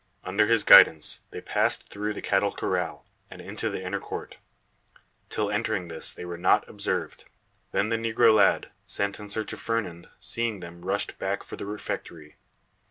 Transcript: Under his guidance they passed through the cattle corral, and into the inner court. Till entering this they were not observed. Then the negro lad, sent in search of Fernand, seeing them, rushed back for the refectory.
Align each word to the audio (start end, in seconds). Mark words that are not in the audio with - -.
Under 0.23 0.47
his 0.47 0.63
guidance 0.63 1.21
they 1.29 1.41
passed 1.41 1.89
through 1.89 2.15
the 2.15 2.23
cattle 2.23 2.51
corral, 2.51 3.05
and 3.29 3.39
into 3.39 3.69
the 3.69 3.85
inner 3.85 3.99
court. 3.99 4.37
Till 5.29 5.51
entering 5.51 5.89
this 5.89 6.11
they 6.11 6.25
were 6.25 6.39
not 6.39 6.67
observed. 6.67 7.25
Then 7.71 7.89
the 7.89 7.97
negro 7.97 8.33
lad, 8.33 8.71
sent 8.87 9.19
in 9.19 9.29
search 9.29 9.53
of 9.53 9.59
Fernand, 9.61 10.09
seeing 10.19 10.59
them, 10.59 10.81
rushed 10.81 11.19
back 11.19 11.43
for 11.43 11.55
the 11.55 11.67
refectory. 11.67 12.37